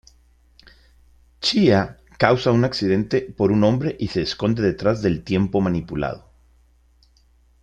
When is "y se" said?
3.99-4.23